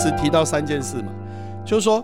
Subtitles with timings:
[0.00, 1.12] 直提到三件事嘛，
[1.64, 2.02] 就是说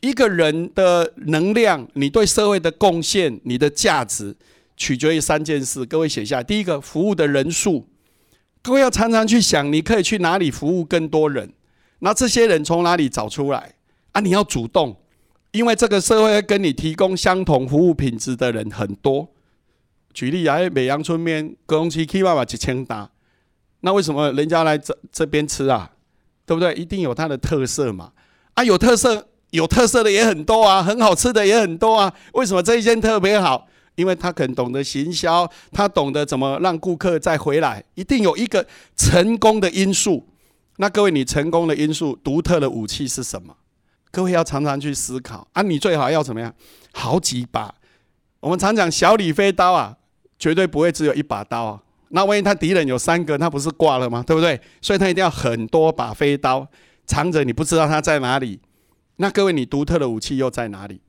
[0.00, 4.36] 一个人的能量，你对社会的贡献，你的价值，
[4.76, 5.84] 取决于三件事。
[5.84, 7.88] 各位写下，第一个，服务的人数。
[8.62, 11.52] 各位要常常去想，你可以去哪里服务更多人？
[11.98, 13.74] 那这些人从哪里找出来？
[14.12, 14.96] 啊，你要主动，
[15.50, 19.28] 因为这个社会跟你提供相同服务品质的人很多。
[20.14, 23.10] 举例啊，美阳春面公司起码嘛一千单，
[23.80, 25.90] 那为什么人家来这这边吃啊？
[26.48, 26.72] 对不对？
[26.72, 28.10] 一定有它的特色嘛。
[28.54, 32.10] 啊，有特色，有特色的也很多啊，很好吃的也很多啊。
[32.32, 33.68] 为什么这一间特别好？
[33.96, 38.66] 因为他可能懂得行销，他懂得怎么让顾客再回来，一定有一个
[38.96, 40.26] 成功的因素。
[40.78, 43.54] 那各位，你成功的因素、独特的武器是什么？
[44.10, 45.60] 各位要常常去思考啊！
[45.60, 46.54] 你最好要怎么样？
[46.92, 47.74] 好几把。
[48.40, 49.96] 我们常讲小李飞刀啊，
[50.38, 51.82] 绝对不会只有一把刀啊。
[52.10, 54.22] 那万一他敌人有三个，他不是挂了吗？
[54.26, 54.60] 对不对？
[54.80, 56.66] 所以他一定要很多把飞刀
[57.06, 58.60] 藏着，你不知道他在哪里。
[59.16, 61.00] 那各位，你独特的武器又在哪里？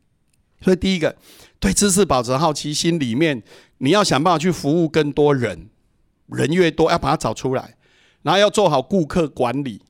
[0.61, 1.15] 所以第一个。
[1.61, 3.43] 对知识保持好奇心，里面
[3.79, 5.67] 你要想办法去服务更多人，
[6.27, 7.75] 人越多要把它找出来，
[8.21, 9.81] 然后要做好顾客管理。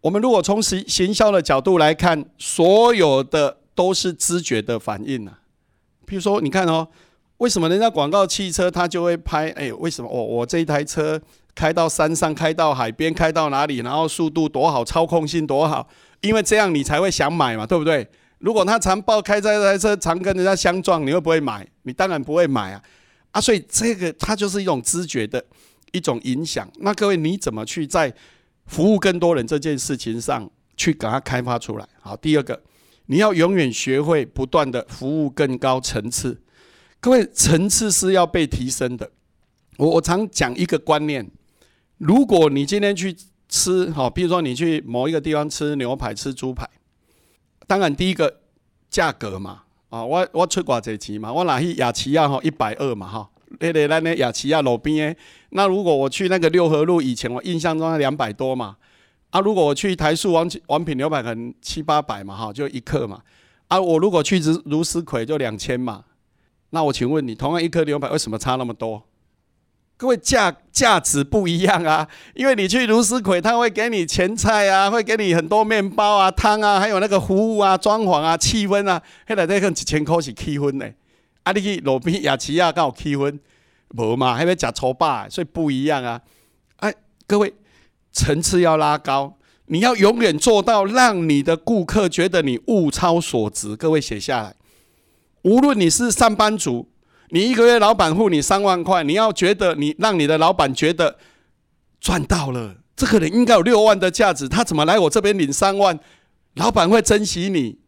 [0.00, 5.40] 我们如果从行行销的角度来看，所有的都是知觉的反应啊。
[6.06, 6.88] 比如说，你看哦，
[7.44, 9.50] 为什么人家广告汽车他就会拍？
[9.50, 11.20] 哎，为什么我我这一台车
[11.54, 15.86] 开到山上，开到海边，开到哪里，然后速度多好，操控性多好？
[16.22, 18.08] 因为这样你才会想买嘛，对不对？
[18.38, 21.66] 如果他常爆开这台车，常跟人家相撞，你会不会买？
[21.82, 22.82] 你当然不会买啊！
[23.32, 25.44] 啊，所以这个它就是一种知觉的
[25.92, 26.66] 一种影响。
[26.78, 28.10] 那各位，你怎么去在
[28.64, 31.86] 服务更多人这件事情上去给它开发出来？
[32.00, 32.62] 好，第二个，
[33.04, 36.40] 你要永远学会不断的服务更高层次。
[37.04, 39.10] 各位，层次是要被提升的。
[39.76, 41.30] 我我常讲一个观念：
[41.98, 43.14] 如果你今天去
[43.46, 46.66] 吃，好，比如说你去某一个地方吃牛排、吃猪排。
[47.66, 48.40] 当然，第一个
[48.88, 53.28] 价格嘛，啊，我我出偌济钱嘛，我拿去雅琪亚吼一百二嘛哈，
[53.60, 55.16] 那个咱那雅琪亚路边诶，
[55.50, 58.78] 那如果我去那个六合路，以前我印象中两百多嘛，
[59.28, 63.20] 啊，如果我去台塑王王品牛排可能七八百嘛哈，就一克嘛，
[63.68, 66.02] 啊，我如果去如如斯葵就两千嘛，
[66.74, 69.02] 那我请问你，同样一颗牛排为什么差那么多？
[69.96, 80.86] 各位价价值不一样啊，因为你去卢斯葵，他会给你前菜啊，会给你很多面包啊、汤啊，还有那个服务啊、装潢啊、气氛啊，迄个得看一千块是气氛呢。
[81.44, 83.38] 啊，你去路边亚齐亚刚好气氛
[83.96, 86.20] 无嘛，还要食粗饱，所以不一样啊。
[86.78, 86.92] 哎，
[87.28, 87.54] 各位
[88.10, 89.36] 层次要拉高，
[89.66, 93.76] 你要永远做到让你的顾客觉得你物超所值。
[93.76, 94.56] 各位写下来，
[95.44, 96.88] 无论你是上班族。
[97.30, 101.16] 你一个月老板付你三万块，你要觉得你让你的老板觉得
[102.00, 105.98] 赚到了，这个人应该有六万的价值，他怎么来我这边领三万？
[106.54, 107.78] 老板会珍惜你。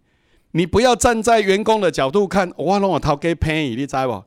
[0.52, 4.24] 你不要站在员工的角度看，我让我掏给便宜，你知不？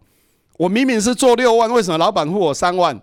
[0.59, 3.01] 我明明是做六万，为什么老板付我三万？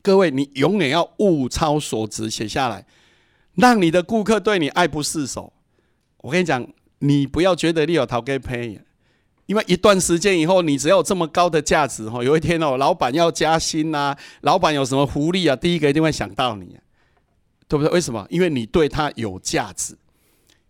[0.00, 2.86] 各位，你永远要物超所值，写下来，
[3.54, 5.52] 让你的顾客对你爱不释手。
[6.18, 6.66] 我跟你讲，
[7.00, 8.80] 你不要觉得你有掏给便宜。
[9.50, 16.78] 因为一段时间以后，你只要有这么高的价值哈，有一天哦，老板要加薪呐，老板有什么福利啊，第一个一定会想到你，
[17.66, 17.92] 对不对？
[17.92, 18.24] 为什么？
[18.30, 19.98] 因为你对他有价值。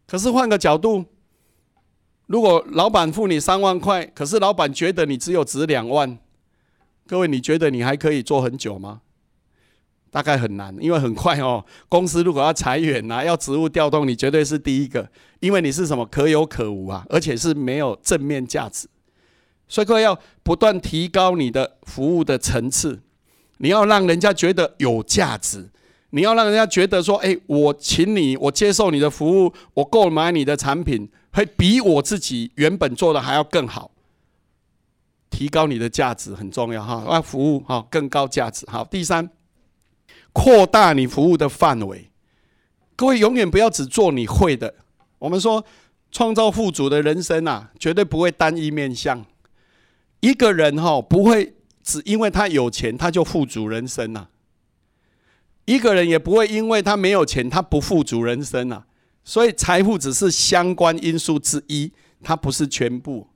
[0.06, 1.04] 可是换个角度，
[2.24, 6.18] 如果老板付你三万块，可是老板觉得你只有值两万，
[7.06, 9.02] 各位，你觉得你还可以做很久吗？
[10.10, 18.88] 大概很难，因为很快哦，公司如果要裁员呐，要职务调动，你绝对是第一个，因为你是什么可有可无啊，而且是没有正面价值，
[19.68, 23.00] 所以各位要不断提高你的服务的层次，
[23.58, 25.70] 你要让人家觉得有价值，
[26.10, 33.92] 你要让人家觉得说，哎，我请你，我接受你的服务，我购买你的产品，会比我自己原本做的还要更好，
[35.30, 39.30] 提高你的价值很重要哈，要服务哈更高价值好，第三。
[40.32, 42.10] 扩大你服务的范围，
[42.96, 44.74] 各位永远不要只做你会的。
[45.18, 45.64] 我们说，
[46.12, 49.24] 创造富足的人生啊，绝对不会单一面向。
[50.20, 54.28] 一个人哈，不会只因为他有钱，他就富足人生呐。
[55.64, 58.84] 一个人也不会因为他没有钱，他不富足人生呐。
[59.24, 61.92] 所以，财富只是相关因素之一，
[62.22, 63.26] 它不是全部。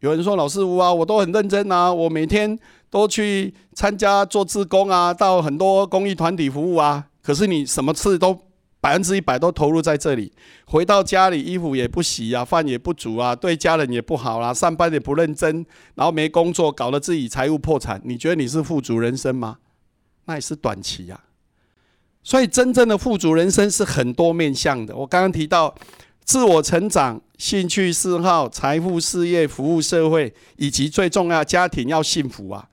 [0.00, 2.58] 有人说：“老师傅啊，我都很认真啊，我每天。”
[2.92, 7.06] 都去参加做志工啊，到很多公益团体服务啊。
[7.22, 8.38] 可是你什么事都
[8.82, 10.30] 百分之一百都投入在这里，
[10.66, 17.98] 回到家里衣服也不洗啊，饭也不煮啊，对家人也不好啦，上班也不认真，然后没工作，搞得自己财务破产。
[18.04, 19.56] 你觉得你是富足人生吗？
[20.26, 21.18] 那也是短期呀。
[22.22, 24.94] 所以真正的富足人生是很多面向的。
[24.94, 25.74] 我刚刚提到
[26.24, 32.68] 自我成长、兴趣嗜好、财富、事业、服务社会，以及最重要家庭要幸福啊，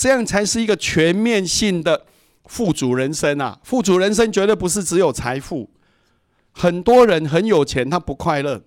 [0.00, 2.06] 这样才是一个全面性的
[2.46, 3.60] 富足人生啊！
[3.62, 5.68] 富足人生绝对不是只有财富。
[6.52, 8.62] 很多人很有钱，他不快乐。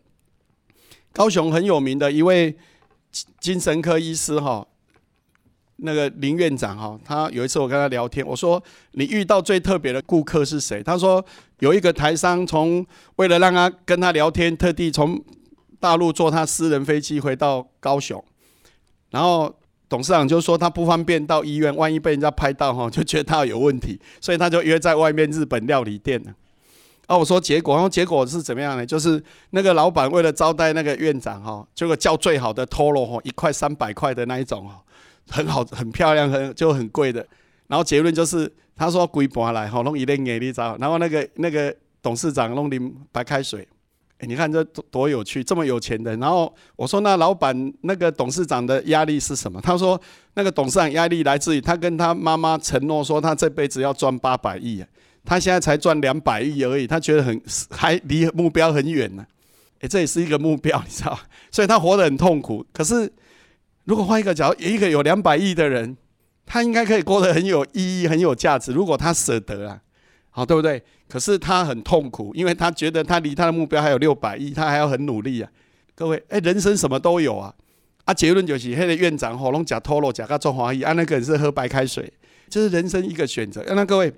[1.11, 2.55] 高雄很有名的一位
[3.39, 4.63] 精神科医师哈。
[5.77, 10.83] 那个林院长哈，他有一次我跟他聊天，我说你遇到最特别的顾客是谁？
[10.83, 11.25] 他说
[11.61, 12.85] 有一个台商从
[13.15, 15.19] 为了让他跟他聊天，特地从
[15.79, 18.23] 大陆坐他私人飞机回到高雄，
[19.09, 19.51] 然后
[19.93, 26.33] 董事长就说他不方便到医院，万一被人家拍到哈，就觉得他有问题，所以他就约在外面日本料理店了。
[27.05, 28.83] 啊，我说结果，然后结果是怎么样呢？
[28.83, 34.81] 就是那个老板为了招待那个院长哈，结果叫最好的 Toro 哈，一块三百块的那一种哦。
[35.29, 37.23] 很好，很漂亮，很就很贵的。
[37.67, 40.75] 然后结论就是，他说归盘来，吼弄一点给你找。
[40.77, 43.67] 然后那个那个董事长弄点白开水，
[44.25, 46.15] 你看这多多有趣，这么有钱的。
[46.17, 49.59] 然后我说那老板那个董事长的压力是什么？
[49.61, 49.99] 他说
[50.33, 54.83] 那个董事长压力来自于他跟他妈妈承诺说他这辈子要赚八百亿，
[55.25, 59.25] 他现在才赚两百亿而已，他觉得很还离目标很远呢。
[59.79, 61.19] 哎，这也是一个目标，你知道
[61.51, 62.65] 所以他活得很痛苦。
[62.71, 63.11] 可是。
[63.85, 65.97] 如果换一个角，一个有两百亿的人，
[66.45, 68.71] 他应该可以过得很有意义、很有价值。
[68.71, 69.81] 如果他舍得啊，
[70.35, 70.81] 好对不对？
[71.07, 75.49] 可是他很痛苦，因为他觉得他离他的目标还有六百亿，他还要很努力啊。
[75.93, 77.53] 各位，哎，人生什么都有啊。
[78.05, 82.11] 啊，结论就是，那个院长喉咙假脱落，假个做华裔，啊，那个人是喝白开水，
[82.49, 83.63] 这是人生一个选择。
[83.67, 84.11] 那各位，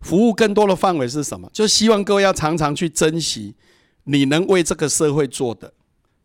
[0.00, 1.48] 服务更多的范围是什么？
[1.52, 3.54] 就希望各位要常常去珍惜
[4.04, 5.72] 你能为这个社会做的。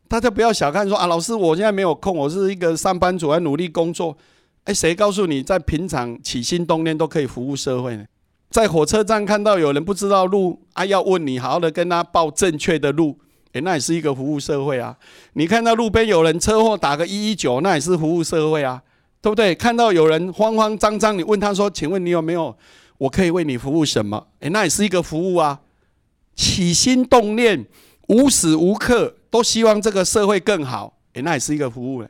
[0.07, 4.17] 大家不要小看说啊，老师，我现在没有空，我是一个上班族，要努力工作。
[4.65, 8.03] 哎，谁告诉你在平常起心动念都可以服务社会呢？
[8.53, 13.17] 在火车站看到有人不知道路啊，要问你，好好的跟他报正确的路，
[13.53, 14.95] 哎，那也是一个服务社会啊。
[15.33, 18.79] 你看到路边有人车祸，打个一一九，那也是服务社会啊，
[19.23, 19.55] 对不对？
[19.55, 22.55] 看到有人慌慌张张，你问他说，请问你有没有
[22.99, 24.27] 我可以为你服务什么？
[24.39, 25.61] 哎，那也是一个服务啊。
[26.35, 27.65] 起心动念，
[28.09, 29.15] 无时无刻。
[29.31, 32.05] 都希望这个社会更好，诶，那也是一个服务。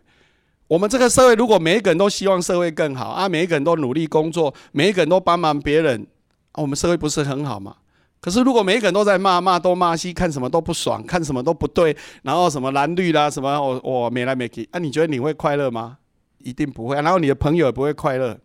[0.68, 6.06] 我们这个社会如果每一个人都希望社会更好啊，每一个人都努力工作，每一个人都帮忙别人，
[6.54, 7.76] 啊，我们社会不是很好吗？
[8.20, 15.98] 可是如果每一个人都在骂骂东骂西，看什么都不爽，看什么都不对，然后什么蓝绿啦，什么我我没来没去，啊，你觉得你会快乐吗？
[16.38, 16.96] 一定不会。
[16.96, 18.40] 然后你的朋友也不会快乐。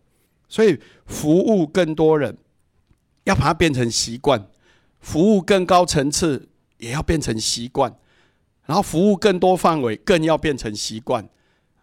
[0.49, 2.37] 所以服务更多人，
[3.23, 4.39] 要把它变成习惯；
[4.99, 7.95] 服务更高层次，也要变成习惯。
[8.65, 11.27] 然后服务更多范围，更要变成习惯。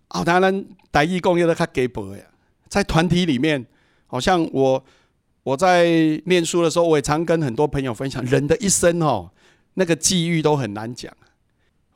[0.09, 2.23] 啊，当然，大义工业的较给薄呀。
[2.69, 3.65] 在团体里面，
[4.07, 4.85] 好像我
[5.47, 5.87] 我在
[6.25, 9.31] 念书的时候，我也常跟很多朋友分享，人的一生哦，
[9.75, 11.13] 那个际遇都很难讲。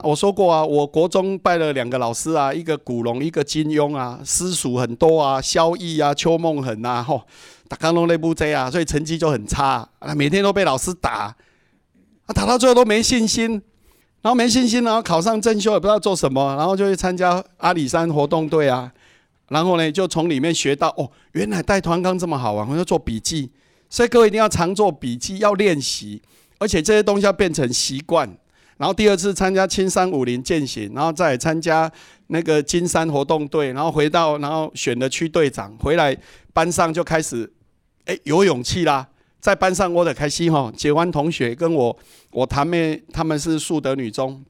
[0.04, 7.22] 我说过啊，我国中拜了两个老师啊，一个古龙，一个金庸啊，私塾很多啊，萧逸啊，邱梦恒啊，吼，
[7.66, 11.34] 打康龙那部这啊，所以成绩就很差啊，每天都被老师打，
[12.26, 13.60] 啊，打到最后都没信心。
[14.22, 18.92] 然后没信心，然后考上正修也不知道做什么，然后就去参加阿里山活动队啊。
[19.50, 23.50] 然后呢，就从里面学到哦，原来带团纲这么好玩，我要做笔记。
[23.90, 26.22] 所以各位一定要常做笔记，要练习，
[26.58, 28.26] 而且这些东西要变成习惯。
[28.76, 31.90] 然后第二次参加青山武林健行，然后再参加
[32.28, 36.16] 那个金山活动队，然后回到然后选了区队长，回来
[36.54, 37.52] 班上就开始
[38.06, 39.06] 哎有勇气啦。
[39.40, 41.98] 在班上我的开心哈，结完同学跟我，
[42.30, 44.42] 我堂妹他们是树德女中，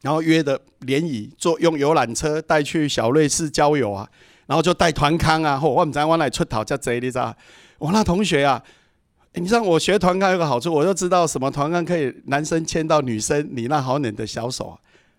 [0.00, 4.08] 然后约的联谊，坐用游览车带去小瑞士郊游啊，
[4.48, 7.36] 然后就带团康啊，或，我们在往来出逃叫贼，你知道？
[7.78, 8.60] 我那同学啊，
[9.34, 14.70] 你知道我学团康有个好处，我就知道什么团康可以男生牵到女生你那好冷的小手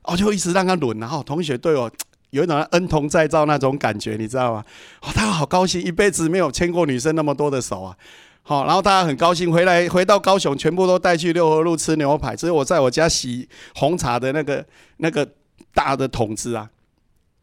[0.02, 1.90] 啊，我就一直让他轮，然后同学对我
[2.32, 4.66] 有一种恩同再造那种感觉，你知道吗？
[5.02, 7.96] 哦，他好高兴，一辈子没有牵过女生那么多的手啊。
[8.42, 12.36] 好，然后大家很高兴回来，回到高雄，全部都带去六合路吃牛排。
[12.36, 14.66] 只有我在我家洗红茶的那个
[14.98, 15.28] 那个
[15.74, 16.68] 大的桶子啊，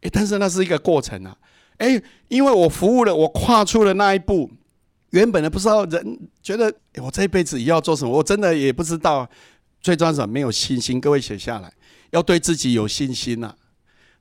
[0.01, 1.35] 诶，但是那是一个过程啊，
[1.77, 4.49] 诶，因为我服务了，我跨出了那一步，
[5.11, 9.27] 原本的不知道人觉得我这一辈子要做什么，我真的也不知道。
[9.81, 11.71] 最重要是没有信心，各位写下来，
[12.09, 13.53] 要对自己有信心呐。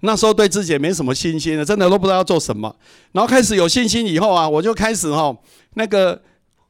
[0.01, 2.77] 那时候对自己没什么信心的，真的都不知道要做什么。
[3.13, 5.37] 然后开始有信心以后啊，我就开始哈
[5.75, 6.23] 那个。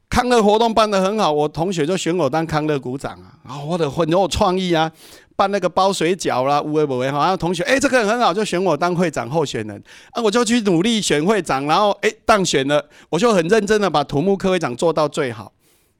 [0.09, 3.35] 康乐活动办得很好，我同学就选我当康乐股长啊！
[3.43, 4.89] 啊，我的很有创意啊，
[5.37, 7.19] 办那个包水饺啦，无为不为哈。
[7.19, 10.21] 然后同学，哎，这个很好，就选我当会长候选人啊！
[10.21, 15.53] 我就去努力选会长，然后哎当选了，我就很认真的把土木科会长做到最好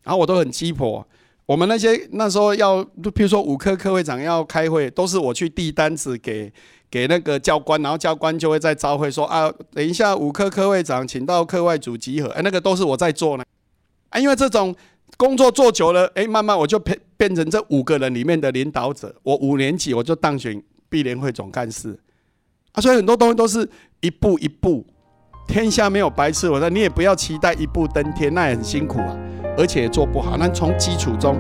[0.04, 1.08] 然后我都很鸡婆。
[1.46, 6.52] 我们那些那时候要，比如说五科科会长要开会，都是我去递单子给
[6.90, 13.44] 给那个教官，然后教官就会在召会说啊，等一下五科科会长请到课外组集合，哎，那个都是我在做呢。
[14.10, 14.76] 啊，因为这种
[15.16, 19.16] 工作做久了，哎，慢慢我就变变成这五个人里面的领导者。
[19.24, 21.98] 我五年级我就当选碧联会总干事，
[22.74, 23.68] 啊，所以很多东西都是
[24.02, 24.86] 一步一步。
[25.48, 29.18] 天下没有白吃，我说你也不要期待一步登天，那也很辛苦啊。
[29.58, 31.40] 而且也做不好，那从基础中